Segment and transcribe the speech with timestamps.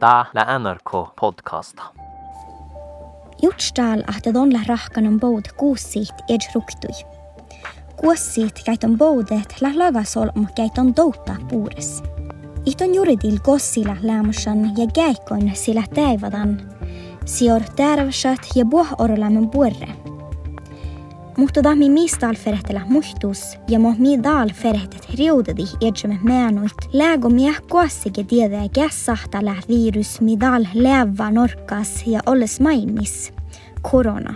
[0.00, 1.82] Tää lä NRK podcasta.
[3.42, 7.06] Jutstal ahte donla rahkanon boud kuussiit ed ruktui.
[7.96, 12.02] Kuussiit käiton boudet la lagasolm käiton douta puures.
[12.66, 16.60] Ihton juridil gossila lämsan ja käikon sillä täivadan.
[17.24, 19.88] Sior tärvsat ja buah orlamen puerre.
[21.36, 26.88] Mutta tahmi mistal ferehtela muhtus ja mo mi dal ferehtet riudedi edjeme määnuit.
[26.92, 33.32] Lägo mieh kuossike tiedä kässahtala virus mi dal leva norkas ja olles mainis.
[33.82, 34.34] Korona.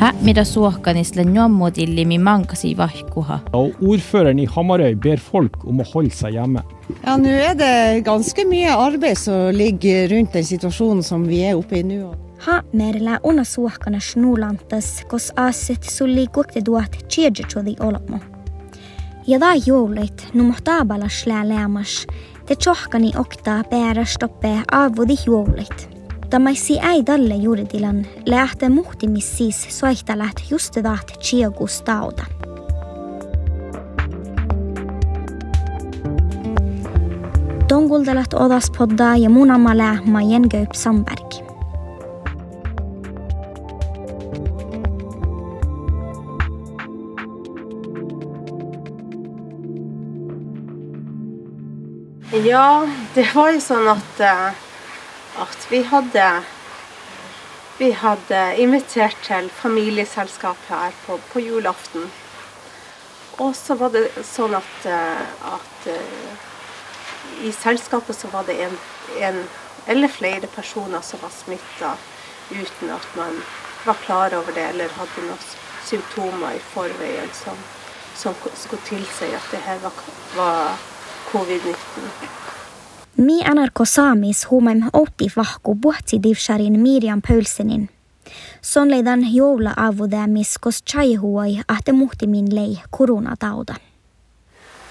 [0.00, 3.38] Hä, mida suohkanisle njommodillimi mankasi vahkuha.
[3.52, 6.62] Og ordføreren i Hamarøy ber folk om å holde seg hjemme.
[7.02, 11.60] Ja, Nå er det ganske mye arbeid som ligger rundt den situasjonen som vi er
[11.60, 12.14] oppe i nå.
[12.40, 18.18] Ha merla ona suhkana snulantas, kos asset sulli kuokte duat tjejetuoli olmo.
[19.26, 22.06] Ja da joulet numo taabalas lääleamas,
[22.46, 25.96] te tjohkani okta päärä stoppe aavudi joulet.
[26.30, 32.24] Tamaisi ei dalle juridilan, lähte muhtimis siis soihtalat just vaat tjejegus tauda.
[37.68, 38.72] Donguldelat odas
[39.22, 40.72] ja munamale majen Göp
[52.44, 54.52] Ja, det var jo sånn at, eh,
[55.42, 56.30] at vi hadde
[57.80, 62.10] Vi hadde invitert til familieselskap her på, på julaften.
[63.40, 65.22] Og så var det sånn at, eh,
[65.54, 68.76] at eh, i selskapet så var det en,
[69.16, 69.40] en
[69.86, 71.94] eller flere personer som var smitta
[72.50, 73.40] uten at man
[73.86, 75.48] var klar over det eller hadde noen
[75.88, 77.56] symptomer i forveien som,
[78.14, 80.04] som skulle tilsi at det her var,
[80.36, 80.89] var
[81.32, 82.02] covid-19.
[83.16, 87.22] Mi NRK Samis huumaim outti vahku puhtsi divsharin Miriam
[88.62, 93.74] Son leidan joula avudemis kos chaihuoi ahte muhtimin lei koronatauda.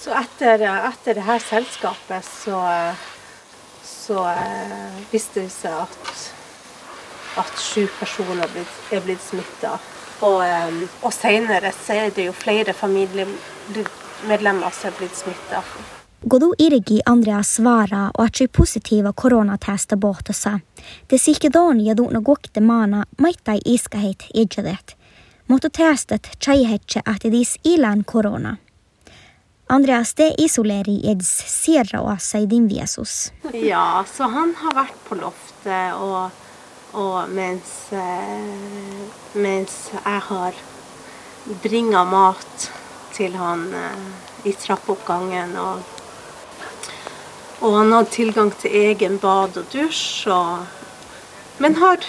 [0.00, 2.60] Så etter, etter det her selskapet så,
[3.82, 5.98] så eh, viste det seg at,
[7.40, 9.78] at sju personer er blitt, er blitt smitta.
[10.20, 15.62] Og, eh, og senere så er det jo flere familiemedlemmer som er blitt smitta.
[16.26, 20.60] Godu irgi Andrea svara och att positiva coronatesta bortosa.
[21.06, 24.96] Det sikedon ja duna gokte mana maittai iskaheit idjadet.
[25.46, 28.56] Mutta testet chaihetche att dis ilan korona.
[29.66, 33.32] Andreas, det isolerer eds sierra oasa i din Jesus.
[33.52, 36.30] Ja, så han har vært på loftet, og,
[36.92, 39.00] og mens, eh,
[39.32, 40.54] mens jeg har
[41.62, 42.70] bringa mat
[43.12, 45.93] til han eh, i trappeoppgangen og
[47.60, 50.28] og han hadde tilgang til egen bad og dusj.
[50.32, 50.66] Og,
[51.58, 52.04] men har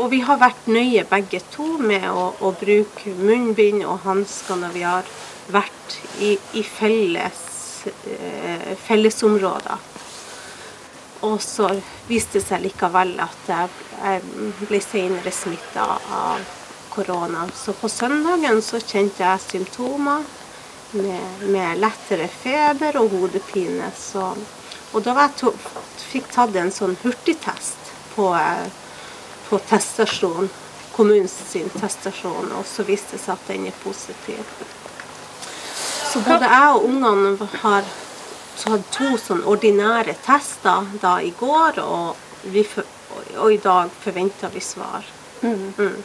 [0.00, 4.72] Og vi har vært nøye begge to med å, å bruke munnbind og hansker når
[4.72, 5.04] vi har
[5.52, 7.42] vært i, i felles,
[8.08, 9.82] eh, fellesområder.
[11.28, 11.68] Og så
[12.08, 13.68] viste det seg likevel at jeg,
[14.00, 14.22] jeg
[14.70, 15.84] ble senere smitta
[16.16, 16.48] av
[16.94, 17.44] korona.
[17.52, 20.24] Så på søndagen så kjente jeg symptomer
[20.92, 23.90] med, med lettere feber og hodepine.
[23.96, 24.32] Så,
[24.92, 25.52] og da jeg to,
[26.10, 28.30] fikk tatt en sånn hurtigtest på,
[29.48, 30.50] på teststasjonen,
[30.94, 31.36] kommunens
[31.78, 34.54] teststasjon, og så viste det seg at den er positiv.
[36.10, 37.86] Så både jeg og ungene har
[38.60, 42.16] tatt to sånn ordinære tester da i går, og,
[42.50, 42.64] vi,
[43.38, 45.06] og i dag forventer vi svar.
[45.40, 45.70] Mm.
[45.78, 46.00] Mm.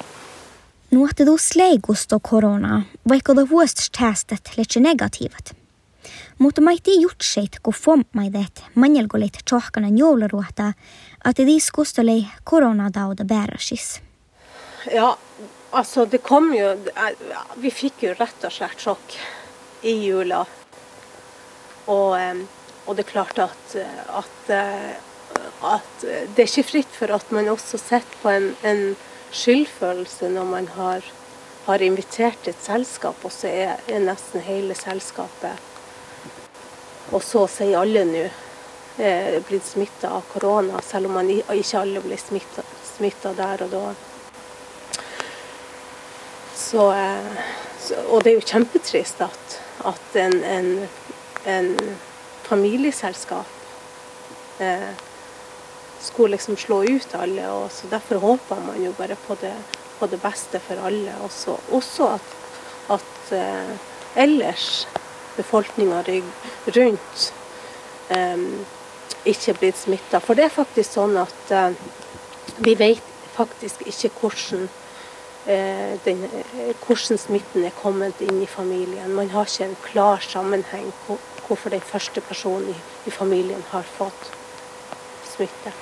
[0.96, 5.50] Nuotte du sleigusto korona, vaikka da vuostestestet letse negatiivat.
[6.40, 10.70] Mutta maiti jutseit, kun fommaidet manjelgolit tjohkanan jouluruota,
[11.24, 14.00] at de skustolei koronadauda bærasis.
[14.94, 15.18] Ja,
[15.72, 16.70] altså det kom jo
[17.58, 19.18] Vi fikk jo rett og slett sjokk
[19.84, 20.46] i jula.
[21.88, 22.46] Og,
[22.86, 23.76] og det er klart at,
[24.22, 24.56] at,
[25.74, 28.96] at det er ikke fritt for at man også sitter på en, en
[29.32, 31.06] skyldfølelse når man har,
[31.66, 35.72] har invitert et selskap, og så er, er nesten hele selskapet
[37.14, 38.26] Og så sier alle nå
[38.98, 43.82] er blitt smitta av korona, selv om man ikke alle ble smitta der og da.
[46.56, 46.86] Så,
[47.84, 49.58] så, og det er jo kjempetrist at,
[49.92, 50.70] at en, en,
[51.46, 51.70] en
[52.48, 53.52] familieselskap
[54.64, 54.90] eh,
[56.06, 57.50] skulle liksom slå ut alle.
[57.52, 59.54] og så Derfor håper man jo bare på det,
[60.00, 61.16] på det beste for alle.
[61.26, 62.32] Også, også at,
[62.98, 63.76] at eh,
[64.16, 64.88] ellers
[65.36, 66.04] befolkninga
[66.78, 67.34] rundt
[68.10, 68.48] eh,
[69.26, 70.22] ikke blitt smitta.
[70.22, 71.78] For det er faktisk sånn at eh,
[72.64, 74.68] vi vet faktisk ikke hvordan,
[75.52, 76.24] eh, den,
[76.86, 79.16] hvordan smitten er kommet inn i familien.
[79.16, 82.78] Man har ikke en klar sammenheng hvor, hvorfor den første personen i,
[83.10, 84.32] i familien har fått
[85.36, 85.74] smitte.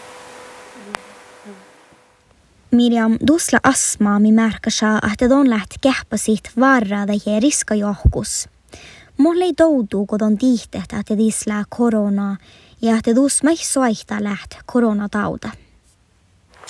[5.13, 8.49] Että don läht kähpasit varrada ja riska johkus.
[9.17, 12.37] Mulle ei toudu, kun on tiihtet, että disla korona
[12.81, 15.49] ja että dus mai soihta läht koronatauta.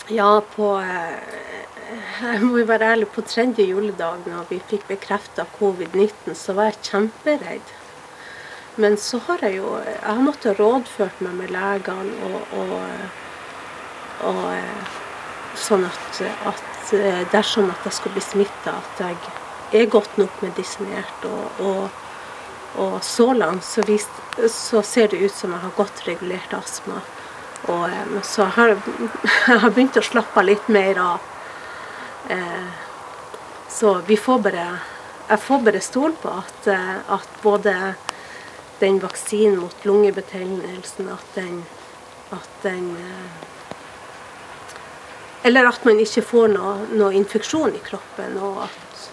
[0.09, 1.43] Ja, på eh,
[2.33, 6.71] Jeg må jo være ærlig, på tredje juledag når vi fikk bekrefta covid-19, så var
[6.71, 7.73] jeg kjemperedd.
[8.77, 12.73] Men så har jeg jo Jeg har måttet rådført meg med legene og, og,
[14.27, 14.99] og eh,
[15.59, 20.41] sånn at, at eh, dersom at jeg skulle bli smitta, at jeg er godt nok
[20.45, 21.27] medisinert.
[21.27, 21.99] Og, og,
[22.83, 24.07] og så langt så, vis,
[24.49, 27.01] så, ser det ut som jeg har godt regulert astma.
[27.71, 27.85] Og
[28.21, 28.73] så så har
[29.47, 31.29] jeg har begynt å slappe litt mer av.
[32.33, 32.65] Eh,
[33.73, 34.65] så vi får bare
[35.23, 37.93] Jeg får bare stole på at, at både
[38.81, 41.61] den vaksinen mot lungebetennelsen, at den,
[42.35, 42.89] at den
[45.43, 48.37] eller at man ikke får noe, noe infeksjon i kroppen.
[48.63, 49.07] At,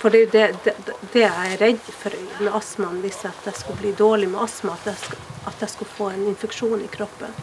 [0.00, 0.72] for det er jo det,
[1.12, 4.90] det, jeg er redd for med astmaen, hvis jeg skulle bli dårlig med astma, at
[4.90, 7.38] jeg, at jeg skulle få en infeksjon i kroppen.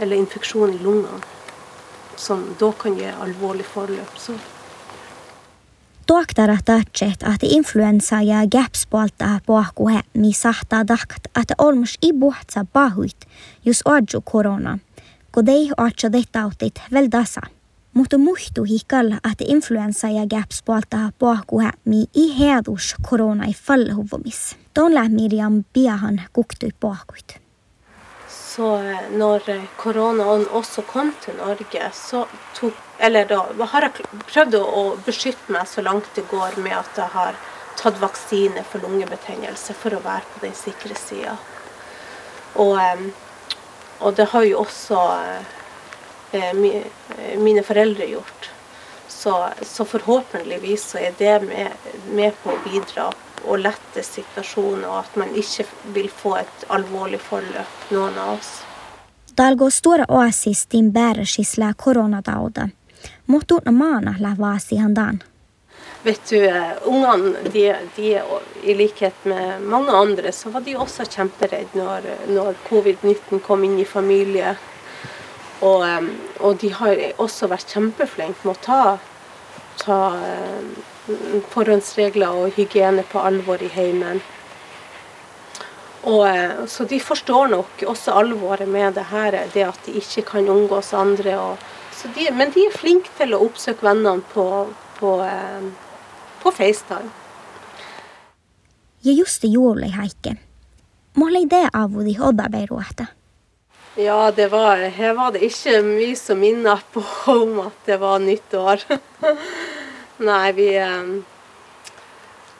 [0.00, 1.20] Eller infeksjon i lungene,
[2.16, 4.16] som da kan gi alvorlig forløp.
[4.16, 4.38] Så.
[6.10, 13.26] doktor tatset, että influensa ja gapspolta pohkuhe, mi sahtaa dakt, että olmus i buhtsa pahuit,
[13.64, 14.78] jos odju korona–
[15.32, 17.40] kun dei oatsa dettautit veldasa.
[17.94, 24.56] Mutta muhtu hikal, että influensa ja gaps puolta pohkuha mi i hedus korona i fallhuvumis.
[24.74, 27.40] Tonla Miriam Biahan kuktui pohkuit.
[28.28, 29.40] Så eh, når
[29.76, 32.26] koronaen også kom til Norge, så
[32.60, 36.98] tok Eller da har jeg prøvd å beskytte meg så langt det går med at
[37.00, 37.38] jeg har
[37.80, 41.38] tatt vaksine for lungebetennelse for å være på den sikre sida.
[42.60, 42.76] Og
[44.00, 45.00] og det har jo også
[46.32, 46.54] eh,
[47.38, 48.50] mine foreldre gjort.
[49.08, 51.68] Så, så, forhåpentligvis så er det med,
[52.08, 53.10] med, på å bidra
[53.44, 58.52] og lette situasjonen, og at man ikke vil få et alvorlig forløp, noen av oss.
[59.36, 62.68] Talgo stora skisle bäräsisla koronatauta,
[63.28, 65.22] ordne maana la vaasihan dan.
[66.02, 68.22] Vet du, eh, Ungene de, de,
[68.62, 73.76] i likhet med mange andre, så var de også kjemperedde når, når covid-19 kom inn
[73.82, 74.54] i familie.
[75.60, 76.06] Og, eh,
[76.38, 78.78] og, de har også vært kjempeflinke med å ta,
[79.82, 81.18] ta eh,
[81.52, 84.24] forhåndsregler og hygiene på alvor i heimen.
[86.08, 86.24] Og,
[86.72, 90.94] så de forstår nok også alvoret med det her, det at de ikke kan omgås
[90.96, 91.36] andre.
[91.36, 91.68] Og,
[92.16, 94.48] de, men de er flinke til å oppsøke vennene på,
[94.96, 95.14] på
[96.42, 97.10] på FaceTime.
[99.00, 100.36] Ja just juuri Heikki.
[101.16, 103.06] Mulla ei det avudi odabeiruota.
[103.96, 107.02] Ja, det var, her var det ikke mye som minnet på
[107.32, 108.84] om at det var nyttår.
[110.28, 110.68] Nei, vi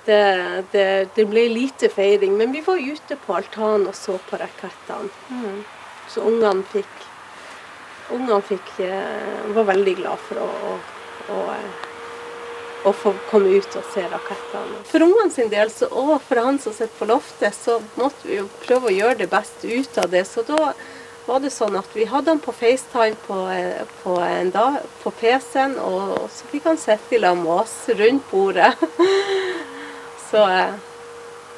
[0.05, 4.41] det, det, det, ble lite feiring, men vi var ute på altanen og så på
[4.41, 5.13] rakettene.
[5.29, 5.63] Mm.
[6.09, 7.07] Så ungene fikk
[8.11, 10.47] Ungene fikk, eh, var veldig glad for å,
[11.31, 11.90] å, å
[12.85, 14.81] å få komme ut og se rakettene.
[14.89, 18.39] For ungene sin del, så, og for han som sitter på loftet, så måtte vi
[18.39, 20.25] jo prøve å gjøre det beste ut av det.
[20.29, 20.73] Så da
[21.27, 23.39] var det sånn at vi hadde han på FaceTime på,
[24.03, 24.17] på,
[25.03, 28.73] på PC-en, og så fikk han sitte i lag med oss rundt bordet.
[30.31, 30.47] så,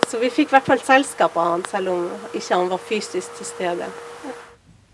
[0.09, 3.39] så, vi fikk i hvert fall selskap av han, selv om ikke han var fysisk
[3.39, 3.93] til stede.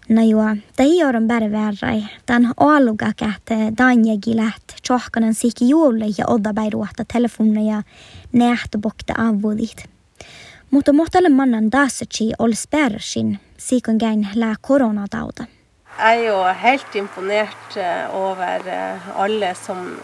[0.08, 2.06] Najua, gjør on bare verrai.
[2.26, 7.82] Tän aalugakähte danjegilät, tjohkanan siki juulle ja odda bairuota telefoneja
[8.32, 9.84] nähtobokta avudit.
[10.70, 15.44] Mutta mohtalle mannan dasetsi ol spersin, sikon gein lää koronatauta.
[15.98, 19.98] Jeg er jo helt imponert eh, over eh, alle som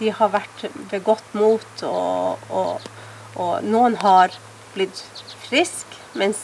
[0.00, 2.80] De har vært begått mot, og, og,
[3.36, 4.34] og noen har
[4.74, 5.04] blitt
[5.46, 6.42] friske, mens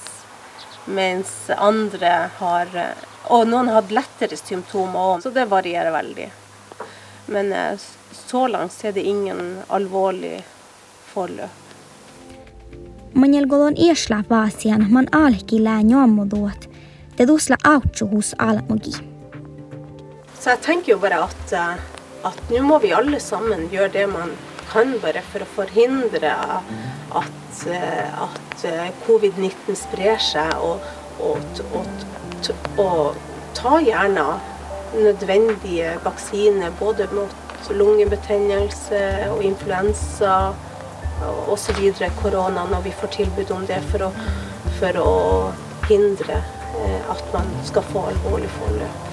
[0.88, 2.72] mens andre har
[3.28, 6.28] Og noen har hatt lettere symptomer òg, så det varierer veldig.
[7.28, 7.74] Men eh,
[8.12, 10.38] så langt er det ingen alvorlig
[11.10, 11.66] forløp.
[13.18, 16.68] Manjelgolon iesla vaasian man alki lää nyomuduot,
[17.16, 18.94] te dusla autsu hos almogi.
[20.38, 21.76] Så jeg tenker jo bare at, eh,
[22.30, 24.32] at nå må vi alle sammen gjøre det man
[24.72, 30.80] kan bare for å forhindre at, eh, at eh, covid-19 sprer seg, og,
[31.20, 33.16] og, og, og
[33.58, 34.26] ta gjerne
[34.94, 39.00] nødvendige vaksiner både mot lungebetennelse
[39.30, 40.54] og influensa
[41.48, 41.92] osv.
[42.22, 44.12] korona når vi får tilbud om det, for å,
[44.78, 45.12] for å
[45.88, 49.04] hindre eh, at man skal få alvorlig forløp.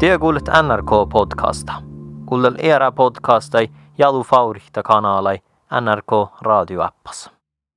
[0.00, 1.93] Det Te kuulet NRK-podcasta.
[2.34, 5.38] Kuunnel era podcastai Jalu Faurihta kanalai
[5.70, 7.33] NRK radioappas.